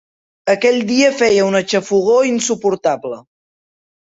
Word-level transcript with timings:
Aquell 0.53 0.77
dia 0.91 1.11
feia 1.19 1.43
una 1.49 1.61
xafogor 1.73 2.27
insuportable. 2.31 3.21